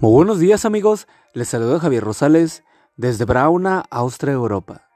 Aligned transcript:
Muy 0.00 0.12
buenos 0.12 0.38
días 0.38 0.64
amigos, 0.64 1.06
les 1.34 1.48
saludo 1.48 1.78
Javier 1.78 2.02
Rosales 2.02 2.64
desde 2.96 3.26
Brauna, 3.26 3.84
Austria, 3.90 4.32
Europa, 4.32 4.88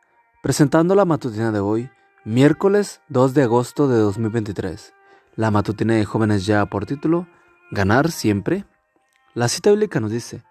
presentando 0.42 0.94
la 0.94 1.04
matutina 1.04 1.52
de 1.52 1.60
hoy, 1.60 1.90
miércoles 2.24 3.02
2 3.10 3.34
de 3.34 3.42
agosto 3.42 3.86
de 3.86 3.98
2023. 3.98 4.94
La 5.36 5.50
matutina 5.50 5.92
de 5.92 6.06
jóvenes 6.06 6.46
ya 6.46 6.64
por 6.64 6.86
título, 6.86 7.28
Ganar 7.70 8.10
siempre. 8.12 8.64
La 9.34 9.48
cita 9.48 9.68
bíblica 9.68 10.00
nos 10.00 10.10
dice, 10.10 10.42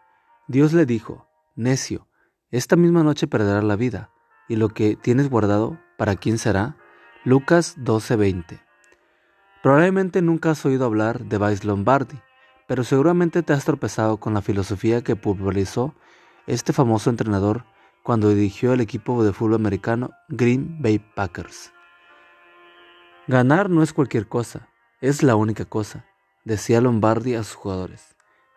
Dios 0.47 0.71
le 0.71 0.85
dijo, 0.85 1.27
necio, 1.55 2.07
esta 2.51 2.75
misma 2.75 3.01
noche 3.01 3.25
perderás 3.25 3.63
la 3.63 3.75
vida, 3.75 4.11
y 4.47 4.57
lo 4.57 4.69
que 4.69 4.95
tienes 4.95 5.31
guardado, 5.31 5.79
¿para 5.97 6.15
quién 6.15 6.37
será? 6.37 6.77
Lucas 7.23 7.75
12:20. 7.79 8.61
Probablemente 9.63 10.21
nunca 10.21 10.51
has 10.51 10.63
oído 10.63 10.85
hablar 10.85 11.25
de 11.25 11.39
Vice 11.39 11.65
Lombardi, 11.65 12.19
pero 12.67 12.83
seguramente 12.83 13.43
te 13.43 13.53
has 13.53 13.65
tropezado 13.65 14.17
con 14.17 14.33
la 14.33 14.41
filosofía 14.41 15.03
que 15.03 15.15
popularizó 15.15 15.93
este 16.47 16.73
famoso 16.73 17.09
entrenador 17.09 17.65
cuando 18.03 18.29
dirigió 18.29 18.73
el 18.73 18.81
equipo 18.81 19.23
de 19.23 19.33
fútbol 19.33 19.55
americano 19.55 20.11
Green 20.29 20.81
Bay 20.81 20.99
Packers. 20.99 21.73
Ganar 23.27 23.69
no 23.69 23.81
es 23.81 23.93
cualquier 23.93 24.27
cosa, 24.27 24.67
es 24.99 25.23
la 25.23 25.35
única 25.35 25.63
cosa, 25.65 26.05
decía 26.43 26.81
Lombardi 26.81 27.35
a 27.35 27.43
sus 27.43 27.55
jugadores. 27.55 28.15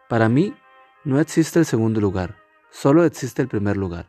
Para 0.09 0.29
mí, 0.29 0.57
no 1.05 1.21
existe 1.21 1.61
el 1.61 1.66
segundo 1.66 2.01
lugar, 2.01 2.37
solo 2.71 3.05
existe 3.05 3.43
el 3.43 3.49
primer 3.49 3.77
lugar. 3.77 4.09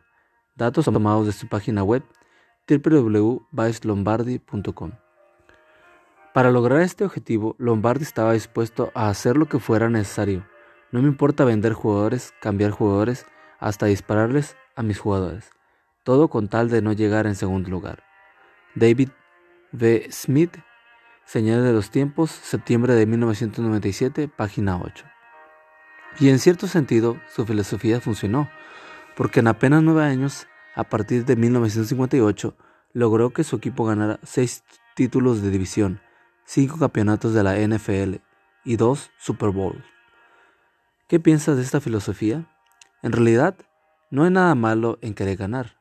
Datos 0.56 0.86
tomados 0.86 1.26
de 1.26 1.32
su 1.32 1.48
página 1.48 1.84
web 1.84 2.02
www.vicelombardi.com. 2.68 5.07
Para 6.38 6.52
lograr 6.52 6.82
este 6.82 7.04
objetivo, 7.04 7.56
Lombardi 7.58 8.04
estaba 8.04 8.32
dispuesto 8.32 8.92
a 8.94 9.08
hacer 9.08 9.36
lo 9.36 9.48
que 9.48 9.58
fuera 9.58 9.90
necesario. 9.90 10.46
No 10.92 11.02
me 11.02 11.08
importa 11.08 11.44
vender 11.44 11.72
jugadores, 11.72 12.32
cambiar 12.40 12.70
jugadores, 12.70 13.26
hasta 13.58 13.86
dispararles 13.86 14.56
a 14.76 14.84
mis 14.84 15.00
jugadores. 15.00 15.50
Todo 16.04 16.28
con 16.28 16.46
tal 16.46 16.70
de 16.70 16.80
no 16.80 16.92
llegar 16.92 17.26
en 17.26 17.34
segundo 17.34 17.70
lugar. 17.70 18.04
David 18.76 19.08
V. 19.72 20.06
Smith, 20.12 20.56
Señales 21.24 21.64
de 21.64 21.72
los 21.72 21.90
Tiempos, 21.90 22.30
septiembre 22.30 22.94
de 22.94 23.06
1997, 23.06 24.28
página 24.28 24.80
8. 24.80 25.06
Y 26.20 26.28
en 26.28 26.38
cierto 26.38 26.68
sentido, 26.68 27.20
su 27.34 27.46
filosofía 27.46 28.00
funcionó, 28.00 28.48
porque 29.16 29.40
en 29.40 29.48
apenas 29.48 29.82
nueve 29.82 30.04
años, 30.04 30.46
a 30.76 30.84
partir 30.84 31.24
de 31.24 31.34
1958, 31.34 32.56
logró 32.92 33.30
que 33.30 33.42
su 33.42 33.56
equipo 33.56 33.84
ganara 33.86 34.20
seis 34.22 34.62
títulos 34.94 35.42
de 35.42 35.50
división, 35.50 36.00
cinco 36.50 36.78
campeonatos 36.78 37.34
de 37.34 37.42
la 37.42 37.58
NFL 37.58 38.22
y 38.64 38.76
dos 38.76 39.10
Super 39.18 39.50
Bowls. 39.50 39.84
¿Qué 41.06 41.20
piensas 41.20 41.58
de 41.58 41.62
esta 41.62 41.78
filosofía? 41.78 42.50
En 43.02 43.12
realidad, 43.12 43.54
no 44.10 44.24
hay 44.24 44.30
nada 44.30 44.54
malo 44.54 44.98
en 45.02 45.12
querer 45.12 45.36
ganar. 45.36 45.76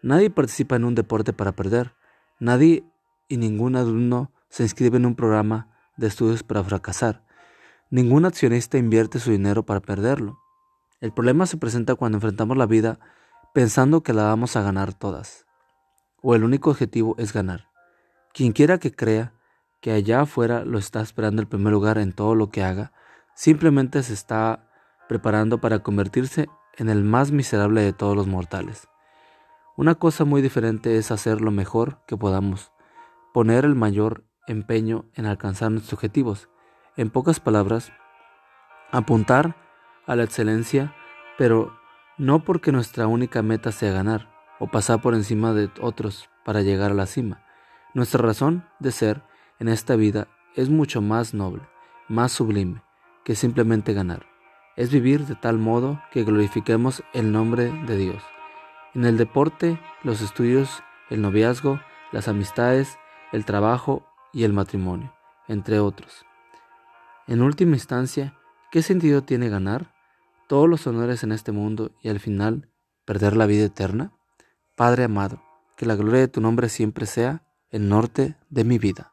Nadie 0.00 0.30
participa 0.30 0.76
en 0.76 0.86
un 0.86 0.94
deporte 0.94 1.34
para 1.34 1.52
perder. 1.52 1.92
Nadie 2.40 2.84
y 3.28 3.36
ningún 3.36 3.76
alumno 3.76 4.32
se 4.48 4.62
inscribe 4.62 4.96
en 4.96 5.04
un 5.04 5.14
programa 5.14 5.76
de 5.98 6.06
estudios 6.06 6.42
para 6.42 6.64
fracasar. 6.64 7.22
Ningún 7.90 8.24
accionista 8.24 8.78
invierte 8.78 9.20
su 9.20 9.30
dinero 9.30 9.66
para 9.66 9.80
perderlo. 9.80 10.38
El 11.02 11.12
problema 11.12 11.44
se 11.44 11.58
presenta 11.58 11.96
cuando 11.96 12.16
enfrentamos 12.16 12.56
la 12.56 12.64
vida 12.64 12.98
pensando 13.52 14.02
que 14.02 14.14
la 14.14 14.22
vamos 14.22 14.56
a 14.56 14.62
ganar 14.62 14.94
todas. 14.94 15.44
O 16.22 16.34
el 16.34 16.44
único 16.44 16.70
objetivo 16.70 17.14
es 17.18 17.34
ganar. 17.34 17.68
Quien 18.32 18.52
quiera 18.52 18.78
que 18.78 18.90
crea 18.90 19.34
que 19.80 19.92
allá 19.92 20.22
afuera 20.22 20.64
lo 20.64 20.78
está 20.78 21.00
esperando 21.00 21.40
el 21.40 21.48
primer 21.48 21.72
lugar 21.72 21.98
en 21.98 22.12
todo 22.12 22.34
lo 22.34 22.50
que 22.50 22.62
haga, 22.62 22.92
simplemente 23.34 24.02
se 24.02 24.14
está 24.14 24.68
preparando 25.08 25.60
para 25.60 25.80
convertirse 25.80 26.48
en 26.76 26.88
el 26.88 27.04
más 27.04 27.32
miserable 27.32 27.82
de 27.82 27.92
todos 27.92 28.16
los 28.16 28.26
mortales. 28.26 28.88
Una 29.76 29.94
cosa 29.94 30.24
muy 30.24 30.42
diferente 30.42 30.96
es 30.96 31.10
hacer 31.10 31.40
lo 31.40 31.50
mejor 31.50 32.00
que 32.06 32.16
podamos, 32.16 32.72
poner 33.32 33.64
el 33.64 33.74
mayor 33.74 34.24
empeño 34.48 35.04
en 35.14 35.26
alcanzar 35.26 35.70
nuestros 35.70 35.94
objetivos. 35.94 36.48
En 36.96 37.10
pocas 37.10 37.38
palabras, 37.38 37.92
apuntar 38.90 39.56
a 40.06 40.16
la 40.16 40.24
excelencia, 40.24 40.94
pero 41.36 41.78
no 42.16 42.42
porque 42.42 42.72
nuestra 42.72 43.06
única 43.06 43.42
meta 43.42 43.70
sea 43.70 43.92
ganar 43.92 44.30
o 44.58 44.66
pasar 44.68 45.00
por 45.00 45.14
encima 45.14 45.52
de 45.52 45.70
otros 45.80 46.28
para 46.44 46.62
llegar 46.62 46.90
a 46.90 46.94
la 46.94 47.06
cima. 47.06 47.44
Nuestra 47.94 48.22
razón 48.22 48.66
de 48.80 48.90
ser 48.90 49.22
en 49.58 49.68
esta 49.68 49.96
vida 49.96 50.28
es 50.54 50.68
mucho 50.68 51.00
más 51.00 51.34
noble, 51.34 51.62
más 52.08 52.32
sublime, 52.32 52.82
que 53.24 53.34
simplemente 53.34 53.92
ganar. 53.92 54.26
Es 54.76 54.90
vivir 54.90 55.26
de 55.26 55.34
tal 55.34 55.58
modo 55.58 56.00
que 56.12 56.24
glorifiquemos 56.24 57.02
el 57.12 57.32
nombre 57.32 57.72
de 57.86 57.96
Dios. 57.96 58.22
En 58.94 59.04
el 59.04 59.16
deporte, 59.18 59.80
los 60.02 60.20
estudios, 60.22 60.82
el 61.10 61.22
noviazgo, 61.22 61.80
las 62.12 62.28
amistades, 62.28 62.98
el 63.32 63.44
trabajo 63.44 64.06
y 64.32 64.44
el 64.44 64.52
matrimonio, 64.52 65.12
entre 65.48 65.80
otros. 65.80 66.24
En 67.26 67.42
última 67.42 67.74
instancia, 67.74 68.34
¿qué 68.70 68.82
sentido 68.82 69.22
tiene 69.22 69.48
ganar? 69.48 69.92
Todos 70.46 70.68
los 70.68 70.86
honores 70.86 71.22
en 71.24 71.32
este 71.32 71.52
mundo 71.52 71.90
y 72.02 72.08
al 72.08 72.20
final 72.20 72.70
perder 73.04 73.36
la 73.36 73.46
vida 73.46 73.64
eterna? 73.64 74.12
Padre 74.76 75.04
amado, 75.04 75.42
que 75.76 75.86
la 75.86 75.94
gloria 75.94 76.20
de 76.20 76.28
tu 76.28 76.40
nombre 76.40 76.68
siempre 76.68 77.06
sea 77.06 77.42
el 77.70 77.88
norte 77.88 78.36
de 78.48 78.64
mi 78.64 78.78
vida. 78.78 79.12